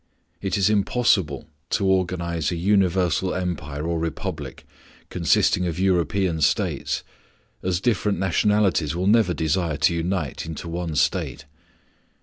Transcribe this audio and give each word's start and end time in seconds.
It 0.41 0.57
is 0.57 0.67
impossible 0.67 1.45
to 1.69 1.85
organize 1.85 2.51
a 2.51 2.55
universal 2.55 3.35
empire 3.35 3.85
or 3.85 3.99
republic, 3.99 4.65
consisting 5.11 5.67
of 5.67 5.77
European 5.77 6.41
States, 6.41 7.03
as 7.61 7.79
different 7.79 8.17
nationalities 8.17 8.95
will 8.95 9.05
never 9.05 9.35
desire 9.35 9.77
to 9.77 9.93
unite 9.93 10.43
into 10.47 10.67
one 10.67 10.95
State. 10.95 11.45